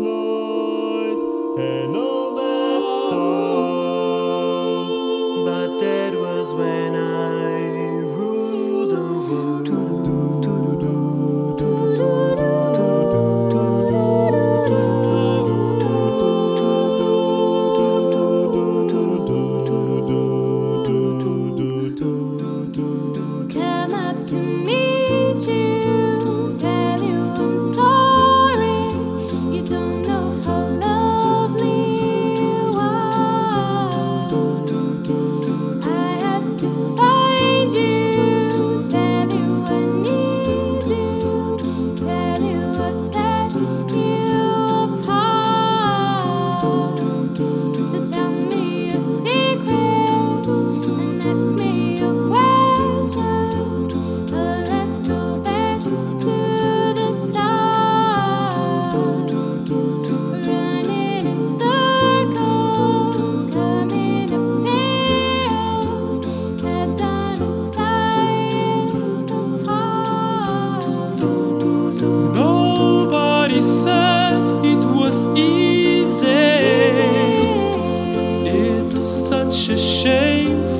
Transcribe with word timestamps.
noise. 0.00 1.20
And 1.58 2.03
quem 80.14 80.73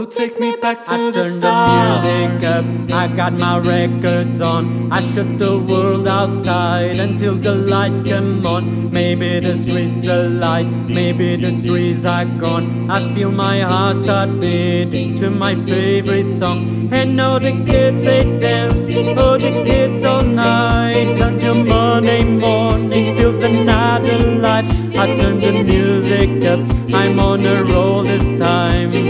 Oh, 0.00 0.06
take 0.06 0.40
me 0.40 0.56
back 0.56 0.82
to 0.84 0.94
I 0.94 1.10
the 1.10 1.22
start. 1.22 2.02
music 2.02 2.42
up. 2.48 2.64
I 2.90 3.06
got 3.06 3.34
my 3.34 3.58
records 3.58 4.40
on. 4.40 4.90
I 4.90 5.02
shut 5.02 5.38
the 5.38 5.58
world 5.58 6.08
outside 6.08 6.98
until 6.98 7.34
the 7.34 7.54
lights 7.54 8.02
come 8.02 8.46
on. 8.46 8.90
Maybe 8.90 9.40
the 9.40 9.54
streets 9.54 10.08
are 10.08 10.26
light, 10.26 10.70
maybe 10.88 11.36
the 11.36 11.52
trees 11.60 12.06
are 12.06 12.24
gone. 12.24 12.90
I 12.90 13.12
feel 13.12 13.30
my 13.30 13.60
heart 13.60 13.96
start 13.98 14.40
beating 14.40 15.16
to 15.16 15.28
my 15.28 15.54
favorite 15.54 16.30
song. 16.30 16.88
And 16.90 17.20
all 17.20 17.38
the 17.38 17.52
kids 17.66 18.02
they 18.02 18.24
dance, 18.40 18.88
all 19.18 19.36
the 19.36 19.52
kids 19.68 20.02
all 20.02 20.22
night 20.22 21.20
until 21.20 21.56
Monday 21.56 22.24
morning 22.24 23.16
feels 23.16 23.42
another 23.42 24.18
life. 24.46 24.64
I 24.96 25.14
turn 25.14 25.38
the 25.40 25.62
music 25.62 26.42
up. 26.46 26.60
I'm 26.94 27.20
on 27.20 27.44
a 27.44 27.62
roll 27.64 28.02
this 28.02 28.38
time 28.40 29.09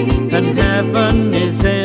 heaven 0.80 1.34
is 1.34 1.62
in 1.62 1.79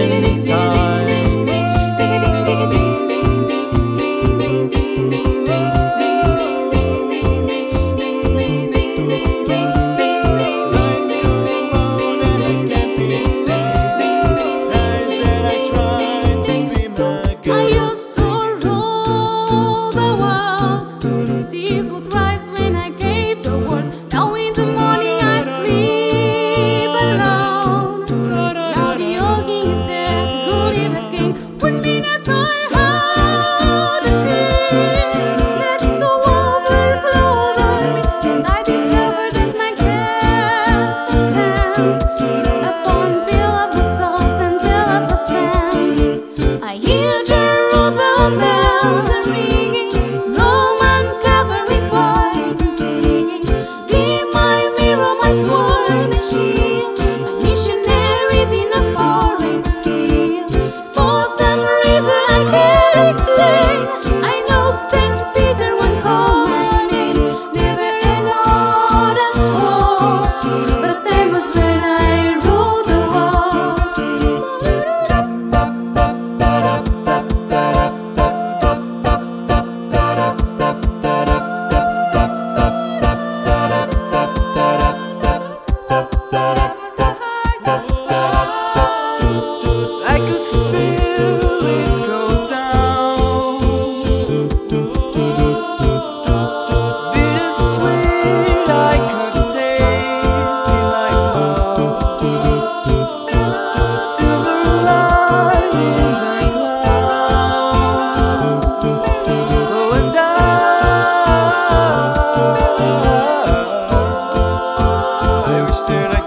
Bells 48.34 49.10
and 49.10 49.32
me. 49.32 49.65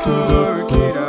could 0.03 0.31
work 0.33 0.73
it 0.73 0.97
out. 0.97 1.09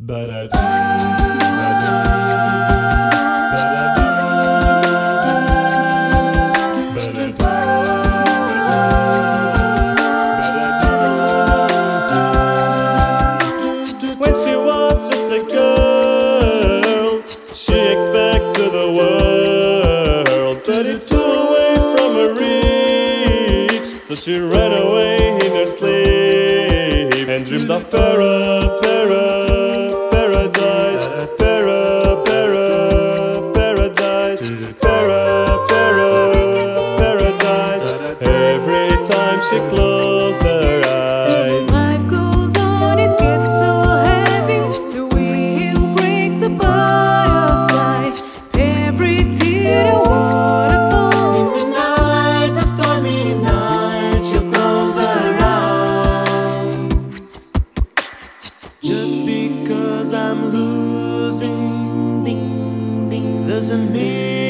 But 0.00 0.30
I 0.30 0.42
do, 0.46 0.58
but 3.54 3.76
I 3.76 3.84
but 6.94 7.12
but 7.38 9.09
She 24.20 24.38
ran 24.38 24.72
away 24.72 25.38
in 25.46 25.52
her 25.56 25.66
sleep 25.66 27.26
and 27.26 27.42
dreamed 27.42 27.70
of 27.70 27.90
Paris. 27.90 28.59
Just 58.82 59.26
because 59.26 60.14
I'm 60.14 60.52
losing, 60.52 62.24
ding, 62.24 63.10
ding, 63.10 63.46
doesn't 63.46 63.92
mean. 63.92 64.49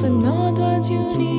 but 0.00 0.10
not 0.10 0.54
what 0.54 0.88
you 0.88 1.16
need. 1.16 1.38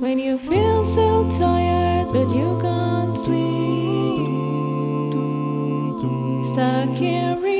When 0.00 0.18
you 0.18 0.38
feel 0.38 0.84
so 0.84 1.28
tired, 1.28 2.08
but 2.12 2.28
you 2.34 2.58
can't 2.60 3.16
sleep. 3.18 3.62
Stuck 6.44 7.00
in 7.00 7.51